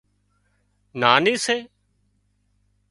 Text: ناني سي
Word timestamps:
ناني 0.99 1.35
سي 1.45 1.57